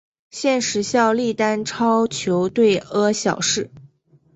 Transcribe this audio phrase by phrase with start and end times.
[0.31, 3.69] 现时效力丹超球队阿晓士。